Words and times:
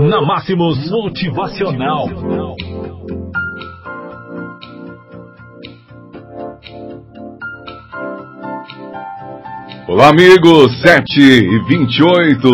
Na 0.00 0.20
Máximos 0.20 0.90
Motivacional. 0.90 2.08
Olá, 9.86 10.08
amigos, 10.08 10.80
7 10.82 11.20
e 11.20 11.58
28. 11.68 12.48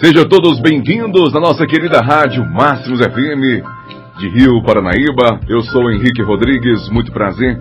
Sejam 0.00 0.26
todos 0.26 0.58
bem-vindos 0.60 1.34
na 1.34 1.40
nossa 1.40 1.66
querida 1.66 2.00
rádio 2.00 2.46
Máximos 2.46 3.00
FM 3.00 3.62
de 4.18 4.28
Rio 4.30 4.62
Paranaíba. 4.62 5.38
Eu 5.46 5.60
sou 5.60 5.90
Henrique 5.90 6.22
Rodrigues, 6.22 6.88
muito 6.88 7.12
prazer. 7.12 7.60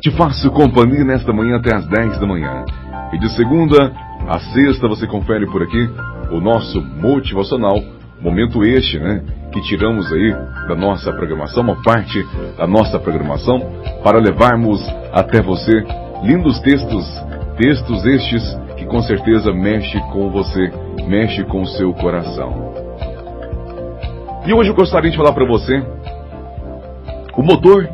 Te 0.00 0.12
faço 0.12 0.52
companhia 0.52 1.02
nesta 1.02 1.32
manhã 1.32 1.56
até 1.56 1.74
as 1.74 1.84
10 1.88 2.20
da 2.20 2.26
manhã. 2.28 2.64
E 3.12 3.18
de 3.18 3.28
segunda 3.34 3.92
a 4.28 4.38
sexta 4.38 4.86
você 4.86 5.06
confere 5.08 5.46
por 5.46 5.64
aqui 5.64 5.90
o 6.30 6.40
nosso 6.40 6.80
motivacional, 6.82 7.82
momento 8.20 8.64
este, 8.64 8.98
né? 8.98 9.22
Que 9.52 9.60
tiramos 9.62 10.12
aí 10.12 10.32
da 10.68 10.74
nossa 10.74 11.12
programação, 11.12 11.62
uma 11.62 11.82
parte 11.82 12.24
da 12.56 12.66
nossa 12.66 12.98
programação, 12.98 13.60
para 14.02 14.18
levarmos 14.18 14.80
até 15.12 15.40
você 15.40 15.84
lindos 16.22 16.58
textos, 16.60 17.06
textos 17.56 18.04
estes 18.04 18.58
que 18.76 18.86
com 18.86 19.00
certeza 19.02 19.52
mexe 19.52 19.98
com 20.12 20.30
você, 20.30 20.72
mexe 21.06 21.44
com 21.44 21.62
o 21.62 21.66
seu 21.66 21.92
coração. 21.94 22.74
E 24.46 24.52
hoje 24.52 24.70
eu 24.70 24.74
gostaria 24.74 25.10
de 25.10 25.16
falar 25.16 25.32
para 25.32 25.46
você 25.46 25.82
o 27.36 27.42
motor 27.42 27.88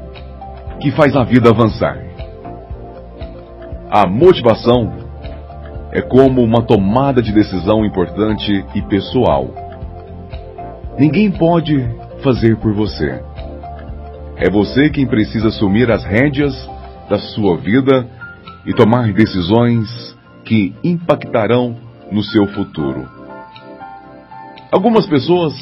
que 0.81 0.91
faz 0.91 1.17
a 1.17 1.25
vida 1.25 1.51
avançar. 1.51 1.99
A 3.91 4.07
motivação 4.07 5.02
é 5.93 6.01
como 6.01 6.43
uma 6.43 6.63
tomada 6.63 7.21
de 7.21 7.31
decisão 7.33 7.85
importante 7.85 8.65
e 8.75 8.81
pessoal. 8.83 9.51
Ninguém 10.99 11.31
pode 11.31 11.87
fazer 12.25 12.57
por 12.57 12.73
você. 12.73 13.23
É 14.37 14.49
você 14.51 14.89
quem 14.89 15.07
precisa 15.07 15.49
assumir 15.49 15.91
as 15.91 16.03
rédeas 16.03 16.55
da 17.11 17.19
sua 17.19 17.59
vida 17.59 18.09
e 18.65 18.73
tomar 18.73 19.13
decisões 19.13 20.17
que 20.47 20.75
impactarão 20.83 21.77
no 22.11 22.23
seu 22.23 22.47
futuro. 22.47 23.07
Algumas 24.73 25.07
pessoas 25.07 25.53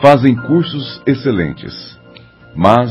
fazem 0.00 0.34
cursos 0.34 1.02
excelentes, 1.06 1.98
mas 2.56 2.90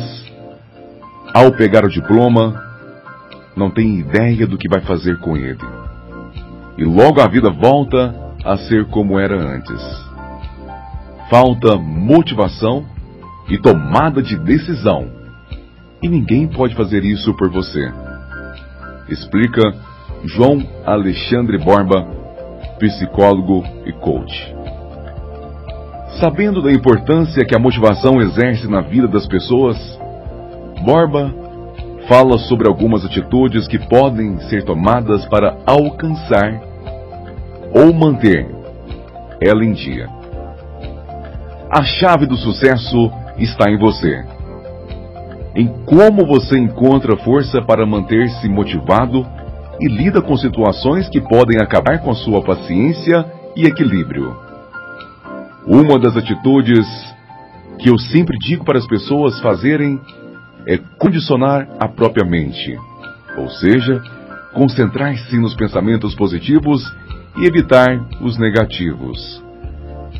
ao 1.34 1.52
pegar 1.52 1.84
o 1.84 1.90
diploma, 1.90 2.62
não 3.56 3.72
tem 3.72 4.00
ideia 4.00 4.46
do 4.46 4.58
que 4.58 4.70
vai 4.70 4.82
fazer 4.82 5.18
com 5.18 5.36
ele 5.36 5.73
e 6.78 6.84
logo 6.84 7.22
a 7.22 7.28
vida 7.28 7.50
volta 7.50 8.16
a 8.44 8.58
ser 8.58 8.86
como 8.86 9.20
era 9.20 9.36
antes. 9.36 9.82
Falta 11.30 11.78
motivação 11.78 12.86
e 13.50 13.58
tomada 13.58 14.22
de 14.22 14.38
decisão. 14.38 15.08
E 16.02 16.10
ninguém 16.10 16.48
pode 16.48 16.76
fazer 16.76 17.04
isso 17.04 17.34
por 17.36 17.50
você. 17.50 17.92
Explica 19.10 19.62
João 20.26 20.66
Alexandre 20.86 21.58
Borba, 21.58 22.06
psicólogo 22.80 23.64
e 23.86 23.94
coach. 23.94 24.56
Sabendo 26.20 26.62
da 26.62 26.72
importância 26.72 27.46
que 27.46 27.56
a 27.56 27.60
motivação 27.60 28.22
exerce 28.22 28.68
na 28.68 28.82
vida 28.82 29.08
das 29.08 29.28
pessoas, 29.28 29.78
Borba 30.86 31.43
fala 32.08 32.38
sobre 32.38 32.68
algumas 32.68 33.06
atitudes 33.06 33.68
que 33.68 33.80
podem 33.80 34.38
ser 34.50 34.64
tomadas 34.64 35.26
para 35.28 35.58
alcançar 35.66 36.62
ou 37.74 37.94
manter 37.94 38.48
ela 39.42 39.64
em 39.64 39.74
dia. 39.74 40.08
A 41.70 41.84
chave 41.84 42.26
do 42.26 42.38
sucesso 42.38 43.12
está 43.38 43.70
em 43.70 43.78
você. 43.78 44.24
Em 45.56 45.68
como 45.86 46.26
você 46.26 46.58
encontra 46.58 47.18
força 47.18 47.62
para 47.62 47.86
manter-se 47.86 48.48
motivado 48.50 49.26
e 49.80 49.88
lida 49.88 50.22
com 50.22 50.36
situações 50.38 51.10
que 51.10 51.22
podem 51.22 51.62
acabar 51.62 52.00
com 52.00 52.12
a 52.12 52.16
sua 52.16 52.42
paciência 52.42 53.26
e 53.56 53.66
equilíbrio. 53.66 54.36
Uma 55.66 55.98
das 55.98 56.18
atitudes 56.18 56.86
que 57.80 57.90
eu 57.90 57.98
sempre 57.98 58.38
digo 58.38 58.64
para 58.64 58.78
as 58.78 58.88
pessoas 58.88 59.40
fazerem 59.40 60.00
é 60.68 60.78
condicionar 60.98 61.68
a 61.80 61.88
própria 61.88 62.26
mente, 62.26 62.78
ou 63.38 63.50
seja, 63.50 64.02
concentrar-se 64.54 65.38
nos 65.38 65.56
pensamentos 65.56 66.16
positivos 66.16 66.82
e 67.38 67.46
evitar 67.46 68.00
os 68.22 68.38
negativos. 68.38 69.44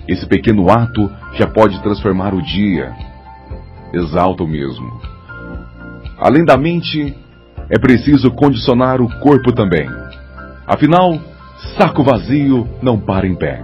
Esse 0.08 0.26
pequeno 0.26 0.70
ato 0.70 1.10
já 1.36 1.48
pode 1.48 1.82
transformar 1.82 2.34
o 2.34 2.42
dia. 2.42 2.94
Exalta 3.94 4.44
o 4.44 4.48
mesmo. 4.48 5.02
Além 6.18 6.44
da 6.44 6.58
mente, 6.58 7.16
é 7.70 7.80
preciso 7.80 8.32
condicionar 8.32 9.02
o 9.02 9.20
corpo 9.20 9.54
também. 9.54 9.88
Afinal, 10.68 11.20
saco 11.78 12.04
vazio 12.04 12.68
não 12.82 13.00
para 13.00 13.28
em 13.28 13.36
pé. 13.36 13.64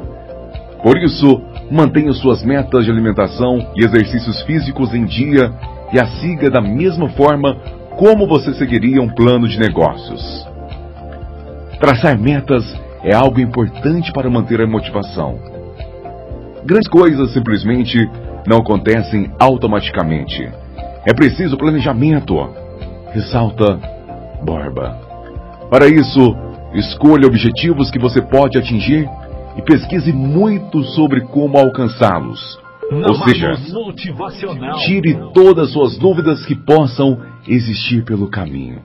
Por 0.84 0.98
isso, 0.98 1.42
mantenha 1.70 2.14
suas 2.14 2.44
metas 2.44 2.86
de 2.86 2.92
alimentação 2.92 3.74
e 3.76 3.84
exercícios 3.84 4.42
físicos 4.44 4.94
em 4.94 5.06
dia 5.06 5.52
e 5.92 6.00
a 6.00 6.08
siga 6.20 6.50
da 6.50 6.62
mesma 6.62 7.10
forma 7.10 7.56
como 7.98 8.28
você 8.28 8.54
seguiria 8.54 9.02
um 9.02 9.10
plano 9.10 9.48
de 9.48 9.60
negócios. 9.60 10.48
Traçar 11.80 12.18
metas 12.18 12.64
é 13.04 13.14
algo 13.14 13.40
importante 13.40 14.12
para 14.12 14.30
manter 14.30 14.62
a 14.62 14.68
motivação. 14.68 15.40
Grandes 16.66 16.90
coisas 16.90 17.34
simplesmente 17.34 17.98
não 18.48 18.58
acontecem 18.58 19.32
automaticamente. 19.40 20.50
É 21.06 21.14
preciso 21.14 21.58
planejamento, 21.58 22.36
ressalta 23.12 23.80
Borba. 24.44 24.98
Para 25.70 25.88
isso, 25.88 26.36
escolha 26.74 27.28
objetivos 27.28 27.90
que 27.90 28.00
você 28.00 28.22
pode 28.22 28.58
atingir 28.58 29.10
e 29.56 29.62
pesquise 29.62 30.12
muito 30.12 30.84
sobre 30.84 31.22
como 31.22 31.58
alcançá-los. 31.58 32.60
Ou 32.92 33.16
seja, 33.24 33.56
tire 34.86 35.20
todas 35.34 35.68
as 35.68 35.74
suas 35.74 35.98
dúvidas 35.98 36.46
que 36.46 36.56
possam 36.56 37.20
existir 37.48 38.04
pelo 38.04 38.28
caminho. 38.28 38.82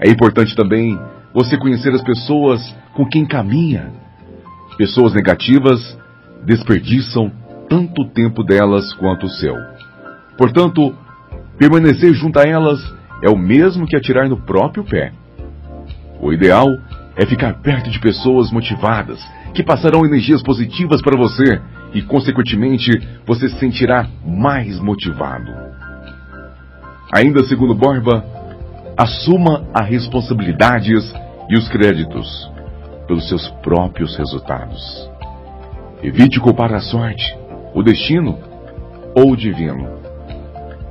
É 0.00 0.10
importante 0.10 0.56
também 0.56 0.98
você 1.32 1.58
conhecer 1.58 1.92
as 1.92 2.02
pessoas 2.02 2.60
com 2.94 3.06
quem 3.06 3.26
caminha. 3.26 3.92
Pessoas 4.78 5.12
negativas 5.12 5.98
desperdiçam 6.44 7.30
tanto 7.68 8.06
tempo 8.06 8.42
delas 8.42 8.92
quanto 8.94 9.26
o 9.26 9.30
seu. 9.30 9.54
Portanto, 10.38 10.94
permanecer 11.58 12.12
junto 12.14 12.38
a 12.38 12.42
elas 12.42 12.80
é 13.22 13.28
o 13.28 13.36
mesmo 13.36 13.86
que 13.86 13.96
atirar 13.96 14.28
no 14.28 14.38
próprio 14.38 14.84
pé. 14.84 15.12
O 16.20 16.32
ideal 16.32 16.66
é 17.16 17.26
ficar 17.26 17.54
perto 17.60 17.90
de 17.90 18.00
pessoas 18.00 18.50
motivadas, 18.50 19.20
que 19.54 19.62
passarão 19.62 20.04
energias 20.04 20.42
positivas 20.42 21.00
para 21.00 21.16
você 21.16 21.60
e, 21.94 22.02
consequentemente, 22.02 22.90
você 23.24 23.48
se 23.48 23.58
sentirá 23.58 24.06
mais 24.26 24.80
motivado. 24.80 25.50
Ainda 27.14 27.44
segundo 27.44 27.74
Borba, 27.74 28.24
assuma 28.96 29.64
as 29.72 29.88
responsabilidades 29.88 31.14
e 31.48 31.56
os 31.56 31.68
créditos 31.68 32.50
pelos 33.06 33.28
seus 33.28 33.48
próprios 33.62 34.16
resultados. 34.16 35.08
Evite 36.02 36.40
culpar 36.40 36.72
a 36.74 36.80
sorte, 36.80 37.24
o 37.72 37.82
destino 37.82 38.38
ou 39.14 39.32
o 39.32 39.36
divino. 39.36 39.88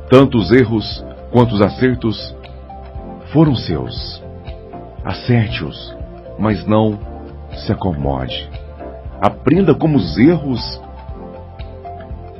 Tanto 0.09 0.37
os 0.37 0.51
erros 0.51 1.03
quanto 1.31 1.55
os 1.55 1.61
acertos 1.61 2.35
foram 3.33 3.55
seus. 3.55 4.23
Acerte-os, 5.03 5.95
mas 6.39 6.65
não 6.65 6.97
se 7.51 7.71
acomode. 7.71 8.49
Aprenda 9.21 9.73
como 9.75 9.97
os 9.97 10.17
erros 10.17 10.81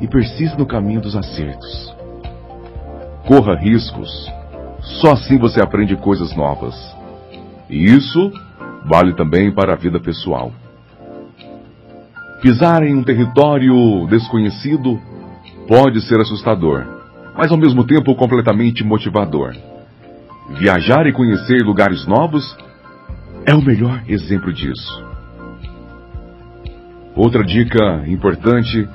e 0.04 0.08
persista 0.08 0.58
no 0.58 0.66
caminho 0.66 1.00
dos 1.00 1.16
acertos. 1.16 1.96
Corra 3.26 3.56
riscos. 3.56 4.12
Só 5.00 5.14
assim 5.14 5.38
você 5.38 5.62
aprende 5.62 5.96
coisas 5.96 6.36
novas. 6.36 6.76
E 7.70 7.86
isso 7.86 8.30
vale 8.86 9.14
também 9.14 9.50
para 9.50 9.72
a 9.72 9.78
vida 9.78 10.02
pessoal. 10.02 10.52
Pisar 12.42 12.84
em 12.84 12.94
um 12.94 13.02
território 13.02 14.06
desconhecido 14.10 15.00
pode 15.70 16.02
ser 16.02 16.20
assustador, 16.20 16.86
mas 17.34 17.50
ao 17.50 17.58
mesmo 17.58 17.86
tempo 17.86 18.14
completamente 18.14 18.84
motivador. 18.84 19.56
Viajar 20.60 21.08
e 21.08 21.14
conhecer 21.14 21.64
lugares 21.64 22.06
novos 22.06 22.58
é 23.46 23.56
o 23.56 23.62
melhor 23.62 24.04
exemplo 24.10 24.52
disso. 24.52 25.02
Outra 27.16 27.42
dica 27.42 28.04
importante 28.06 28.86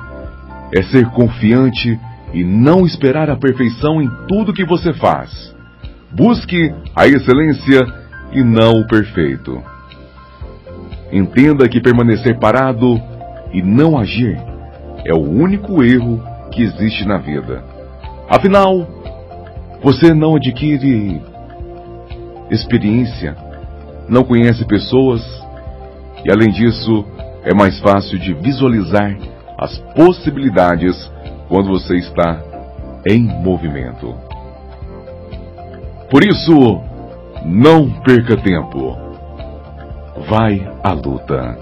é 0.75 0.83
ser 0.83 1.07
confiante 1.11 1.99
e 2.33 2.45
não 2.45 2.85
esperar 2.85 3.31
a 3.31 3.37
perfeição 3.37 4.03
em 4.03 4.09
tudo 4.29 4.53
que 4.53 4.65
você 4.65 4.93
faz. 4.93 5.55
Busque 6.11 6.73
a 6.95 7.07
excelência 7.07 7.87
e 8.33 8.43
não 8.43 8.81
o 8.81 8.87
perfeito. 8.87 9.63
Entenda 11.11 11.69
que 11.69 11.81
permanecer 11.81 12.39
parado 12.39 13.01
e 13.53 13.63
não 13.63 13.99
agir 13.99 14.39
é 15.05 15.15
o 15.15 15.21
único 15.21 15.83
erro 15.83 16.23
que 16.53 16.63
existe 16.63 17.07
na 17.07 17.19
vida. 17.19 17.63
Afinal, 18.29 18.87
você 19.83 20.13
não 20.13 20.37
adquire 20.37 21.23
experiência, 22.51 23.37
não 24.09 24.25
conhece 24.25 24.65
pessoas 24.67 25.23
e, 26.25 26.31
além 26.31 26.51
disso, 26.51 27.05
é 27.45 27.55
mais 27.55 27.79
fácil 27.81 28.19
de 28.19 28.35
visualizar 28.35 29.17
as 29.59 29.77
possibilidades 29.95 31.11
quando 31.49 31.69
você 31.69 31.97
está 31.97 32.41
em 33.07 33.23
movimento. 33.23 34.15
Por 36.11 36.25
isso, 36.25 36.81
não 37.45 37.91
perca 38.01 38.37
tempo. 38.37 38.97
Vai 40.29 40.67
à 40.83 40.93
luta. 40.93 41.59